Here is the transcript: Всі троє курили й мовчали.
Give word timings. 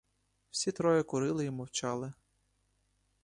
Всі 0.49 0.71
троє 0.71 1.03
курили 1.03 1.45
й 1.45 1.49
мовчали. 1.49 2.13